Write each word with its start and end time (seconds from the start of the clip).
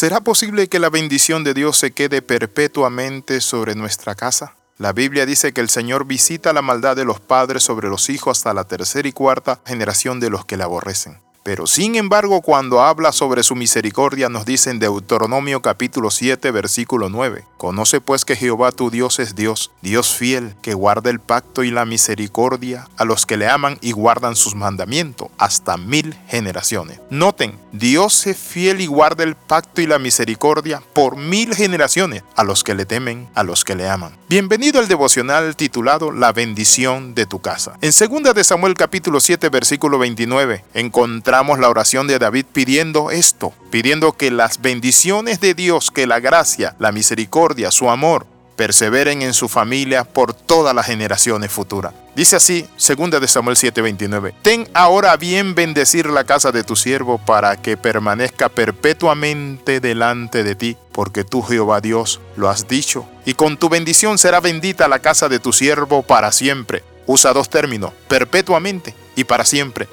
¿Será 0.00 0.22
posible 0.22 0.68
que 0.68 0.78
la 0.78 0.88
bendición 0.88 1.44
de 1.44 1.52
Dios 1.52 1.76
se 1.76 1.90
quede 1.90 2.22
perpetuamente 2.22 3.42
sobre 3.42 3.74
nuestra 3.74 4.14
casa? 4.14 4.54
La 4.78 4.94
Biblia 4.94 5.26
dice 5.26 5.52
que 5.52 5.60
el 5.60 5.68
Señor 5.68 6.06
visita 6.06 6.54
la 6.54 6.62
maldad 6.62 6.96
de 6.96 7.04
los 7.04 7.20
padres 7.20 7.64
sobre 7.64 7.90
los 7.90 8.08
hijos 8.08 8.38
hasta 8.38 8.54
la 8.54 8.64
tercera 8.64 9.06
y 9.06 9.12
cuarta 9.12 9.60
generación 9.66 10.18
de 10.18 10.30
los 10.30 10.46
que 10.46 10.56
la 10.56 10.64
aborrecen. 10.64 11.18
Pero 11.42 11.66
sin 11.66 11.96
embargo, 11.96 12.42
cuando 12.42 12.82
habla 12.82 13.12
sobre 13.12 13.42
su 13.42 13.56
misericordia, 13.56 14.28
nos 14.28 14.44
dice 14.44 14.70
en 14.70 14.78
Deuteronomio 14.78 15.62
capítulo 15.62 16.10
7, 16.10 16.50
versículo 16.50 17.08
9, 17.08 17.46
Conoce 17.56 18.00
pues 18.00 18.26
que 18.26 18.36
Jehová 18.36 18.72
tu 18.72 18.90
Dios 18.90 19.18
es 19.18 19.34
Dios, 19.34 19.70
Dios 19.80 20.14
fiel, 20.14 20.54
que 20.60 20.74
guarda 20.74 21.08
el 21.08 21.18
pacto 21.18 21.62
y 21.62 21.70
la 21.70 21.86
misericordia 21.86 22.88
a 22.98 23.04
los 23.04 23.24
que 23.24 23.38
le 23.38 23.48
aman 23.48 23.78
y 23.80 23.92
guardan 23.92 24.36
sus 24.36 24.54
mandamientos 24.54 25.28
hasta 25.38 25.78
mil 25.78 26.14
generaciones. 26.28 27.00
Noten, 27.08 27.58
Dios 27.72 28.26
es 28.26 28.36
fiel 28.36 28.82
y 28.82 28.86
guarda 28.86 29.24
el 29.24 29.34
pacto 29.34 29.80
y 29.80 29.86
la 29.86 29.98
misericordia 29.98 30.82
por 30.92 31.16
mil 31.16 31.54
generaciones 31.54 32.22
a 32.36 32.44
los 32.44 32.64
que 32.64 32.74
le 32.74 32.84
temen, 32.84 33.28
a 33.34 33.44
los 33.44 33.64
que 33.64 33.74
le 33.74 33.88
aman. 33.88 34.12
Bienvenido 34.28 34.78
al 34.78 34.88
devocional 34.88 35.56
titulado 35.56 36.12
La 36.12 36.32
bendición 36.32 37.14
de 37.14 37.26
tu 37.26 37.40
casa. 37.40 37.78
En 37.80 37.90
2 37.90 38.34
de 38.34 38.44
Samuel 38.44 38.74
capítulo 38.74 39.20
7, 39.20 39.48
versículo 39.48 39.98
29, 39.98 40.64
encontramos 40.74 41.30
la 41.40 41.68
oración 41.68 42.06
de 42.06 42.18
David 42.18 42.44
pidiendo 42.52 43.10
esto, 43.10 43.52
pidiendo 43.70 44.12
que 44.12 44.30
las 44.30 44.60
bendiciones 44.60 45.40
de 45.40 45.54
Dios, 45.54 45.90
que 45.90 46.06
la 46.06 46.20
gracia, 46.20 46.76
la 46.78 46.92
misericordia, 46.92 47.70
su 47.70 47.88
amor, 47.88 48.26
perseveren 48.56 49.22
en 49.22 49.32
su 49.32 49.48
familia 49.48 50.04
por 50.04 50.34
todas 50.34 50.74
las 50.74 50.84
generaciones 50.84 51.50
futuras. 51.50 51.94
Dice 52.14 52.36
así, 52.36 52.66
2 52.76 53.18
de 53.18 53.26
Samuel 53.26 53.56
7:29, 53.56 54.34
Ten 54.42 54.68
ahora 54.74 55.16
bien 55.16 55.54
bendecir 55.54 56.10
la 56.10 56.24
casa 56.24 56.52
de 56.52 56.62
tu 56.62 56.76
siervo 56.76 57.16
para 57.16 57.56
que 57.56 57.78
permanezca 57.78 58.50
perpetuamente 58.50 59.80
delante 59.80 60.44
de 60.44 60.54
ti, 60.54 60.76
porque 60.92 61.24
tú 61.24 61.40
Jehová 61.42 61.80
Dios 61.80 62.20
lo 62.36 62.50
has 62.50 62.68
dicho, 62.68 63.06
y 63.24 63.32
con 63.32 63.56
tu 63.56 63.70
bendición 63.70 64.18
será 64.18 64.40
bendita 64.40 64.88
la 64.88 64.98
casa 64.98 65.30
de 65.30 65.38
tu 65.38 65.54
siervo 65.54 66.02
para 66.02 66.30
siempre. 66.30 66.84
Usa 67.06 67.32
dos 67.32 67.48
términos, 67.48 67.92
perpetuamente 68.08 68.94
y 69.16 69.24
para 69.24 69.46
siempre 69.46 69.88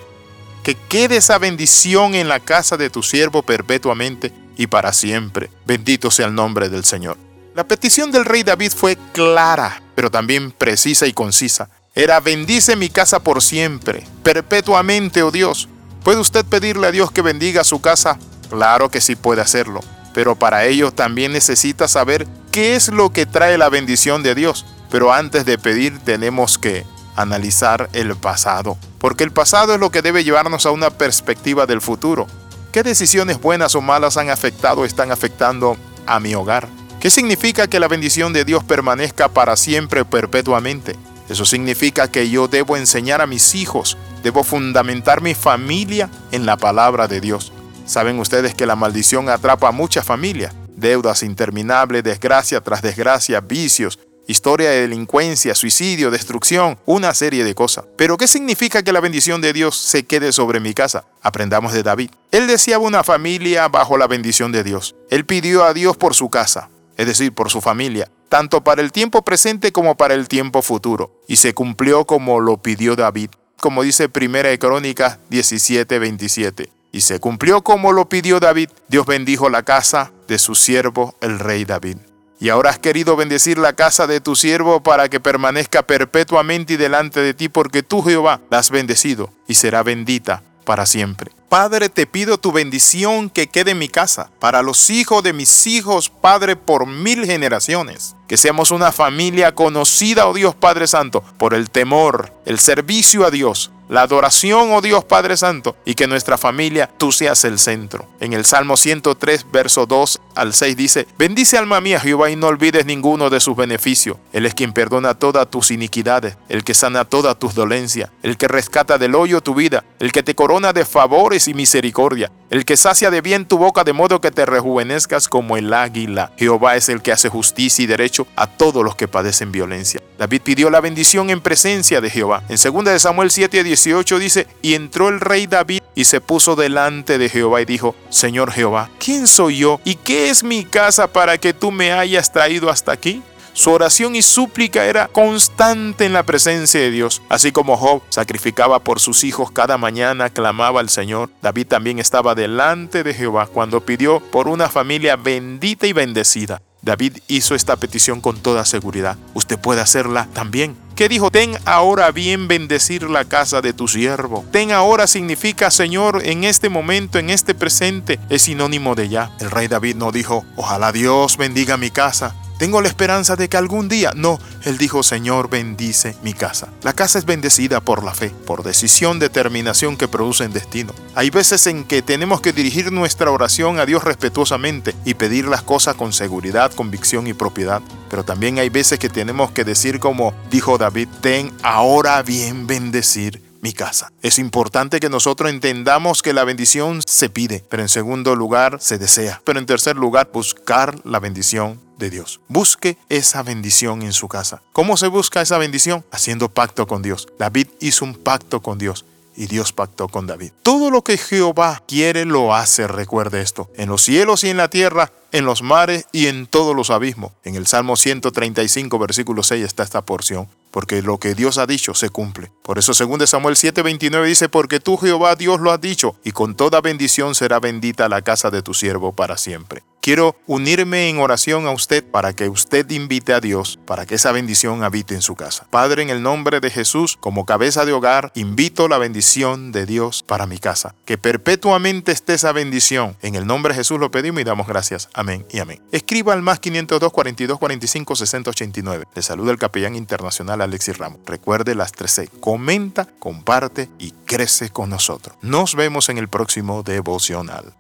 que 0.68 0.76
quede 0.76 1.16
esa 1.16 1.38
bendición 1.38 2.14
en 2.14 2.28
la 2.28 2.42
casa 2.42 2.76
de 2.76 2.90
tu 2.90 3.02
siervo 3.02 3.42
perpetuamente 3.42 4.34
y 4.58 4.68
para 4.68 4.92
siempre. 4.92 5.50
Bendito 5.66 6.12
sea 6.12 6.26
el 6.26 6.36
nombre 6.36 6.68
del 6.68 6.84
Señor. 6.84 7.18
La 7.56 7.64
petición 7.64 8.12
del 8.12 8.26
rey 8.26 8.44
David 8.44 8.74
fue 8.76 8.98
clara, 9.14 9.82
pero 9.96 10.12
también 10.12 10.52
precisa 10.52 11.08
y 11.08 11.14
concisa. 11.14 11.70
Era 11.96 12.20
bendice 12.20 12.76
mi 12.76 12.90
casa 12.90 13.20
por 13.22 13.42
siempre, 13.42 14.06
perpetuamente, 14.24 15.24
oh 15.24 15.32
Dios. 15.32 15.70
¿Puede 16.04 16.20
usted 16.20 16.44
pedirle 16.44 16.88
a 16.88 16.92
Dios 16.92 17.12
que 17.12 17.22
bendiga 17.22 17.64
su 17.64 17.80
casa? 17.80 18.20
Claro 18.50 18.92
que 18.92 19.00
sí 19.00 19.16
puede 19.16 19.40
hacerlo, 19.40 19.80
pero 20.14 20.36
para 20.36 20.66
ello 20.66 20.92
también 20.92 21.32
necesita 21.32 21.88
saber 21.88 22.28
qué 22.52 22.76
es 22.76 22.90
lo 22.90 23.14
que 23.14 23.26
trae 23.26 23.58
la 23.58 23.70
bendición 23.70 24.22
de 24.22 24.36
Dios. 24.36 24.66
Pero 24.92 25.14
antes 25.14 25.46
de 25.46 25.58
pedir 25.58 25.98
tenemos 26.00 26.58
que 26.58 26.86
analizar 27.16 27.90
el 27.94 28.18
pasado, 28.18 28.78
porque 29.00 29.24
el 29.24 29.32
pasado 29.32 29.74
es 29.74 29.80
lo 29.80 29.92
que 29.92 30.02
debe 30.02 30.24
llevarnos 30.24 30.66
a 30.66 30.72
una 30.72 30.90
perspectiva 30.90 31.66
del 31.66 31.82
futuro. 31.82 32.28
¿Qué 32.72 32.84
decisiones 32.84 33.40
buenas 33.40 33.76
o 33.76 33.82
malas 33.82 34.18
han 34.18 34.30
afectado 34.30 34.82
o 34.82 34.86
están 34.86 35.12
afectando 35.12 35.78
a 36.06 36.20
mi 36.20 36.36
hogar? 36.36 36.68
¿Qué 37.00 37.10
significa 37.10 37.68
que 37.68 37.80
la 37.80 37.88
bendición 37.88 38.34
de 38.34 38.44
Dios 38.44 38.64
permanezca 38.64 39.30
para 39.30 39.56
siempre 39.56 40.04
perpetuamente? 40.04 40.96
Eso 41.30 41.46
significa 41.46 42.10
que 42.10 42.30
yo 42.30 42.48
debo 42.48 42.78
enseñar 42.78 43.22
a 43.22 43.28
mis 43.28 43.54
hijos, 43.54 43.98
debo 44.24 44.44
fundamentar 44.44 45.22
mi 45.22 45.36
familia 45.36 46.10
en 46.32 46.46
la 46.46 46.58
palabra 46.58 47.08
de 47.08 47.22
Dios. 47.22 47.52
Saben 47.86 48.20
ustedes 48.20 48.56
que 48.56 48.66
la 48.66 48.76
maldición 48.76 49.30
atrapa 49.30 49.70
a 49.70 49.72
muchas 49.72 50.06
familias. 50.06 50.54
Deudas 50.76 51.24
interminables, 51.24 52.04
desgracia 52.04 52.62
tras 52.62 52.82
desgracia, 52.82 53.42
vicios, 53.42 54.00
historia 54.28 54.70
de 54.70 54.82
delincuencia, 54.82 55.56
suicidio, 55.56 56.12
destrucción, 56.12 56.78
una 56.86 57.14
serie 57.14 57.44
de 57.44 57.56
cosas. 57.56 57.86
Pero 57.98 58.18
¿qué 58.18 58.28
significa 58.28 58.84
que 58.84 58.92
la 58.92 59.00
bendición 59.00 59.42
de 59.42 59.54
Dios 59.54 59.78
se 59.78 60.06
quede 60.06 60.32
sobre 60.32 60.60
mi 60.60 60.74
casa? 60.74 61.06
Aprendamos 61.22 61.74
de 61.74 61.84
David. 61.84 62.12
Él 62.32 62.48
deseaba 62.48 62.84
una 62.84 63.04
familia 63.04 63.68
bajo 63.70 63.98
la 63.98 64.08
bendición 64.08 64.52
de 64.52 64.64
Dios. 64.64 64.96
Él 65.10 65.26
pidió 65.26 65.64
a 65.64 65.74
Dios 65.74 65.98
por 65.98 66.14
su 66.14 66.30
casa, 66.30 66.70
es 66.98 67.08
decir, 67.08 67.34
por 67.34 67.50
su 67.50 67.62
familia, 67.62 68.10
tanto 68.30 68.64
para 68.64 68.82
el 68.82 68.92
tiempo 68.92 69.24
presente 69.24 69.72
como 69.72 69.96
para 69.96 70.14
el 70.14 70.28
tiempo 70.28 70.62
futuro. 70.62 71.12
Y 71.28 71.38
se 71.38 71.54
cumplió 71.54 72.06
como 72.06 72.40
lo 72.40 72.58
pidió 72.58 72.96
David, 72.96 73.30
como 73.58 73.84
dice 73.84 74.10
Primera 74.10 74.50
de 74.50 74.60
Crónicas 74.60 75.20
17:27. 75.30 76.70
Y 76.92 77.02
se 77.02 77.20
cumplió 77.20 77.62
como 77.64 77.92
lo 77.92 78.10
pidió 78.10 78.40
David. 78.40 78.70
Dios 78.88 79.06
bendijo 79.06 79.50
la 79.50 79.64
casa 79.64 80.12
de 80.28 80.40
su 80.40 80.56
siervo 80.56 81.16
el 81.22 81.40
rey 81.40 81.66
David. 81.66 81.98
Y 82.40 82.50
ahora 82.50 82.70
has 82.70 82.80
querido 82.80 83.16
bendecir 83.16 83.58
la 83.58 83.74
casa 83.74 84.06
de 84.06 84.22
tu 84.22 84.36
siervo 84.36 84.84
para 84.84 85.10
que 85.10 85.20
permanezca 85.20 85.84
perpetuamente 85.84 86.74
y 86.74 86.78
delante 86.78 87.20
de 87.20 87.34
ti, 87.34 87.50
porque 87.50 87.84
tú, 87.84 88.04
Jehová, 88.04 88.42
la 88.52 88.60
has 88.60 88.70
bendecido 88.70 89.32
y 89.48 89.56
será 89.56 89.82
bendita 89.82 90.44
para 90.64 90.86
siempre. 90.86 91.32
Padre, 91.50 91.88
te 91.88 92.06
pido 92.06 92.38
tu 92.38 92.52
bendición 92.52 93.30
que 93.30 93.48
quede 93.48 93.72
en 93.72 93.80
mi 93.80 93.88
casa, 93.88 94.30
para 94.40 94.62
los 94.62 94.90
hijos 94.90 95.24
de 95.24 95.32
mis 95.32 95.66
hijos, 95.66 96.10
Padre, 96.10 96.58
por 96.58 96.86
mil 96.86 97.26
generaciones. 97.26 98.16
Que 98.28 98.36
seamos 98.36 98.72
una 98.72 98.92
familia 98.92 99.56
conocida, 99.56 100.28
oh 100.28 100.34
Dios 100.34 100.56
Padre 100.56 100.88
Santo, 100.88 101.24
por 101.38 101.54
el 101.54 101.70
temor, 101.70 102.34
el 102.46 102.60
servicio 102.60 103.26
a 103.26 103.32
Dios, 103.32 103.72
la 103.90 104.02
adoración, 104.02 104.72
oh 104.72 104.82
Dios 104.82 105.04
Padre 105.06 105.38
Santo, 105.38 105.76
y 105.86 105.96
que 105.96 106.08
nuestra 106.08 106.38
familia 106.38 106.90
tú 106.98 107.12
seas 107.12 107.44
el 107.46 107.60
centro. 107.60 108.08
En 108.20 108.34
el 108.34 108.46
Salmo 108.46 108.78
103, 108.78 109.46
verso 109.52 109.86
2 109.86 110.20
al 110.36 110.54
6 110.54 110.78
dice, 110.78 111.08
bendice 111.18 111.58
alma 111.58 111.82
mía 111.82 112.00
Jehová 112.00 112.30
y 112.30 112.36
no 112.36 112.48
olvides 112.48 112.86
ninguno 112.86 113.30
de 113.30 113.40
sus 113.40 113.56
beneficios. 113.56 114.18
Él 114.34 114.46
es 114.46 114.54
quien 114.54 114.74
perdona 114.74 115.14
todas 115.16 115.50
tus 115.50 115.72
iniquidades, 115.72 116.38
el 116.50 116.64
que 116.64 116.74
sana 116.74 117.06
todas 117.06 117.38
tus 117.40 117.56
dolencias, 117.56 118.10
el 118.24 118.38
que 118.38 118.48
rescata 118.48 118.98
del 118.98 119.16
hoyo 119.16 119.42
tu 119.42 119.56
vida, 119.56 119.84
el 120.00 120.12
que 120.12 120.24
te 120.24 120.36
corona 120.36 120.74
de 120.74 120.86
favores 120.86 121.48
y 121.48 121.54
misericordia, 121.54 122.32
el 122.50 122.66
que 122.66 122.78
sacia 122.78 123.12
de 123.12 123.22
bien 123.22 123.46
tu 123.46 123.58
boca 123.58 123.84
de 123.84 123.94
modo 123.94 124.22
que 124.22 124.32
te 124.32 124.46
rejuvenezcas 124.46 125.28
como 125.28 125.58
el 125.58 125.74
águila. 125.74 126.32
Jehová 126.38 126.76
es 126.76 126.90
el 126.90 127.02
que 127.02 127.12
hace 127.12 127.30
justicia 127.30 127.84
y 127.84 127.88
derecho 127.88 128.28
a 128.36 128.48
todos 128.48 128.84
los 128.84 128.96
que 128.96 129.08
padecen 129.08 129.52
violencia. 129.52 130.02
David 130.18 130.42
pidió 130.44 130.70
la 130.70 130.82
bendición 130.82 131.30
en 131.30 131.42
presencia 131.42 132.02
de 132.02 132.10
Jehová. 132.10 132.44
En 132.50 132.58
2 132.58 132.86
de 132.86 133.00
Samuel 133.00 133.32
7 133.32 133.64
18 133.84 134.18
dice, 134.18 134.48
y 134.64 134.74
entró 134.74 135.10
el 135.10 135.20
rey 135.20 135.46
David 135.46 135.82
y 135.94 136.06
se 136.06 136.20
puso 136.20 136.56
delante 136.56 137.18
de 137.18 137.30
Jehová 137.30 137.62
y 137.62 137.66
dijo, 137.66 137.96
Señor 138.10 138.52
Jehová, 138.52 138.90
¿quién 138.98 139.28
soy 139.28 139.58
yo 139.58 139.80
y 139.84 139.96
qué 139.96 140.30
es 140.30 140.44
mi 140.44 140.66
casa 140.66 141.08
para 141.08 141.38
que 141.38 141.54
tú 141.54 141.72
me 141.72 141.92
hayas 141.92 142.32
traído 142.32 142.72
hasta 142.72 142.92
aquí? 142.92 143.22
Su 143.54 143.72
oración 143.72 144.16
y 144.16 144.22
súplica 144.22 144.86
era 144.86 145.08
constante 145.08 146.06
en 146.06 146.14
la 146.14 146.24
presencia 146.24 146.80
de 146.80 146.92
Dios. 146.92 147.22
Así 147.30 147.52
como 147.52 147.78
Job 147.78 148.02
sacrificaba 148.10 148.80
por 148.80 149.00
sus 149.00 149.24
hijos 149.24 149.52
cada 149.52 149.78
mañana, 149.78 150.30
clamaba 150.30 150.80
al 150.80 150.90
Señor. 150.90 151.30
David 151.42 151.68
también 151.68 152.00
estaba 152.00 152.36
delante 152.36 153.04
de 153.04 153.14
Jehová 153.14 153.48
cuando 153.48 153.82
pidió 153.82 154.20
por 154.20 154.48
una 154.48 154.70
familia 154.70 155.16
bendita 155.16 155.88
y 155.88 155.94
bendecida. 155.94 156.62
David 156.82 157.18
hizo 157.28 157.56
esta 157.56 157.76
petición 157.76 158.22
con 158.22 158.38
toda 158.38 158.64
seguridad. 158.66 159.18
Usted 159.34 159.60
puede 159.60 159.82
hacerla 159.82 160.28
también. 160.34 160.87
¿Qué 160.98 161.08
dijo? 161.08 161.30
Ten 161.30 161.56
ahora 161.66 162.10
bien 162.10 162.48
bendecir 162.48 163.04
la 163.04 163.24
casa 163.24 163.62
de 163.62 163.72
tu 163.72 163.88
siervo. 163.88 164.44
Ten 164.52 164.72
ahora 164.72 165.06
significa, 165.06 165.70
Señor, 165.70 166.24
en 166.26 166.44
este 166.44 166.70
momento, 166.70 167.20
en 167.20 167.30
este 167.30 167.54
presente, 167.54 168.20
es 168.32 168.42
sinónimo 168.42 168.96
de 168.96 169.08
ya. 169.08 169.32
El 169.40 169.52
rey 169.52 169.68
David 169.68 169.96
no 169.96 170.12
dijo, 170.12 170.44
ojalá 170.56 170.92
Dios 170.92 171.38
bendiga 171.38 171.78
mi 171.78 171.92
casa. 171.92 172.34
Tengo 172.58 172.82
la 172.82 172.88
esperanza 172.88 173.36
de 173.36 173.50
que 173.50 173.58
algún 173.58 173.88
día, 173.88 174.14
no, 174.16 174.40
él 174.64 174.80
dijo, 174.80 175.04
Señor, 175.04 175.48
bendice 175.48 176.16
mi 176.24 176.34
casa. 176.34 176.70
La 176.82 176.94
casa 176.94 177.20
es 177.20 177.26
bendecida 177.26 177.82
por 177.82 178.04
la 178.04 178.16
fe, 178.16 178.32
por 178.48 178.64
decisión, 178.64 179.20
determinación 179.20 179.96
que 179.96 180.08
producen 180.08 180.54
destino. 180.54 180.94
Hay 181.14 181.30
veces 181.30 181.68
en 181.68 181.84
que 181.84 182.02
tenemos 182.02 182.42
que 182.42 182.54
dirigir 182.54 182.92
nuestra 182.92 183.30
oración 183.30 183.80
a 183.80 183.86
Dios 183.86 184.04
respetuosamente 184.04 184.96
y 185.06 185.14
pedir 185.14 185.48
las 185.48 185.62
cosas 185.62 185.96
con 185.96 186.14
seguridad, 186.14 186.74
convicción 186.74 187.28
y 187.28 187.34
propiedad. 187.34 187.82
Pero 188.10 188.26
también 188.26 188.58
hay 188.58 188.70
veces 188.70 188.98
que 188.98 189.10
tenemos 189.10 189.52
que 189.52 189.64
decir 189.64 190.00
como 190.00 190.34
dijo 190.50 190.80
David, 190.80 191.10
ten 191.22 191.52
ahora 191.62 192.24
bien 192.24 192.66
bendecir 192.66 193.47
mi 193.62 193.74
casa. 193.74 194.12
Es 194.22 194.40
importante 194.40 195.00
que 195.00 195.10
nosotros 195.10 195.50
entendamos 195.50 196.22
que 196.22 196.34
la 196.34 196.44
bendición 196.44 197.02
se 197.06 197.30
pide, 197.30 197.64
pero 197.70 197.82
en 197.82 197.90
segundo 197.90 198.36
lugar 198.36 198.78
se 198.82 198.98
desea. 198.98 199.42
Pero 199.44 199.60
en 199.60 199.66
tercer 199.66 199.96
lugar, 199.96 200.30
buscar 200.32 201.00
la 201.06 201.20
bendición 201.20 201.80
de 201.98 202.10
Dios. 202.10 202.40
Busque 202.48 202.98
esa 203.10 203.44
bendición 203.44 204.02
en 204.02 204.14
su 204.14 204.28
casa. 204.28 204.62
¿Cómo 204.74 204.98
se 204.98 205.08
busca 205.08 205.42
esa 205.42 205.58
bendición? 205.58 206.06
Haciendo 206.12 206.50
pacto 206.50 206.88
con 206.88 207.02
Dios. 207.02 207.28
David 207.40 207.68
hizo 207.80 208.06
un 208.06 208.14
pacto 208.14 208.62
con 208.62 208.78
Dios 208.78 209.06
y 209.38 209.46
Dios 209.46 209.72
pactó 209.72 210.08
con 210.08 210.28
David. 210.28 210.52
Todo 210.64 210.90
lo 210.90 211.04
que 211.04 211.18
Jehová 211.18 211.84
quiere 211.88 212.26
lo 212.26 212.56
hace, 212.56 212.88
recuerde 212.88 213.42
esto, 213.42 213.70
en 213.78 213.88
los 213.88 214.02
cielos 214.02 214.44
y 214.44 214.50
en 214.50 214.58
la 214.58 214.68
tierra, 214.68 215.12
en 215.32 215.46
los 215.46 215.62
mares 215.62 216.06
y 216.12 216.26
en 216.26 216.48
todos 216.48 216.76
los 216.76 216.90
abismos. 216.90 217.32
En 217.44 217.56
el 217.56 217.68
Salmo 217.68 217.96
135, 217.96 218.98
versículo 218.98 219.44
6 219.44 219.64
está 219.64 219.84
esta 219.84 220.02
porción, 220.02 220.48
porque 220.72 221.02
lo 221.02 221.18
que 221.18 221.36
Dios 221.36 221.58
ha 221.58 221.66
dicho 221.66 221.94
se 221.94 222.10
cumple. 222.10 222.52
Por 222.64 222.78
eso 222.78 222.94
2 222.94 223.30
Samuel 223.30 223.56
7:29 223.56 224.26
dice, 224.26 224.50
porque 224.50 224.80
tú 224.80 224.98
Jehová 224.98 225.36
Dios 225.36 225.60
lo 225.60 225.72
has 225.72 225.82
dicho, 225.82 226.16
y 226.24 226.32
con 226.32 226.56
toda 226.56 226.82
bendición 226.82 227.36
será 227.36 227.60
bendita 227.60 228.10
la 228.10 228.22
casa 228.22 228.50
de 228.52 228.62
tu 228.62 228.74
siervo 228.74 229.14
para 229.14 229.38
siempre. 229.38 229.84
Quiero 230.08 230.38
unirme 230.46 231.10
en 231.10 231.20
oración 231.20 231.68
a 231.68 231.72
usted 231.72 232.02
para 232.02 232.32
que 232.32 232.48
usted 232.48 232.90
invite 232.92 233.34
a 233.34 233.42
Dios, 233.42 233.78
para 233.86 234.06
que 234.06 234.16
esa 234.16 234.32
bendición 234.32 234.82
habite 234.86 235.16
en 235.16 235.22
su 235.22 235.36
casa. 235.36 235.68
Padre, 235.70 236.02
en 236.02 236.10
el 236.10 236.24
nombre 236.24 236.62
de 236.62 236.70
Jesús, 236.70 237.18
como 237.20 237.46
cabeza 237.46 237.84
de 237.84 237.92
hogar, 237.92 238.32
invito 238.34 238.88
la 238.88 239.00
bendición 239.00 239.74
de 239.74 239.86
Dios 239.86 240.24
para 240.24 240.46
mi 240.46 240.60
casa. 240.60 240.96
Que 241.04 241.18
perpetuamente 241.18 242.14
esté 242.14 242.36
esa 242.36 242.54
bendición. 242.54 243.18
En 243.22 243.36
el 243.36 243.46
nombre 243.46 243.74
de 243.74 243.80
Jesús 243.80 244.00
lo 244.00 244.10
pedimos 244.10 244.40
y 244.40 244.46
damos 244.46 244.66
gracias. 244.66 245.10
Amén 245.14 245.46
y 245.52 245.60
amén. 245.60 245.82
Escriba 245.92 246.32
al 246.32 246.42
más 246.42 246.62
502 246.62 247.12
42 247.12 247.60
45 247.60 248.16
60 248.16 248.50
89. 248.52 249.06
Le 249.14 249.22
saluda 249.22 249.52
el 249.52 249.60
capellán 249.60 249.98
internacional 249.98 250.62
Alexis 250.62 250.98
Ramos. 250.98 251.20
Recuerde 251.26 251.76
las 251.76 251.92
13. 251.92 252.30
Comenta, 252.40 253.10
comparte 253.20 253.90
y 254.00 254.12
crece 254.26 254.70
con 254.70 254.90
nosotros. 254.90 255.36
Nos 255.42 255.76
vemos 255.76 256.08
en 256.08 256.18
el 256.18 256.30
próximo 256.30 256.82
devocional. 256.82 257.74